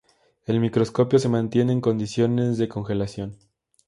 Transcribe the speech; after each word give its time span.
El 0.47 0.59
microscopio 0.59 1.19
se 1.19 1.29
mantiene 1.29 1.73
en 1.73 1.79
condiciones 1.79 2.57
de 2.57 2.67
congelación. 2.67 3.37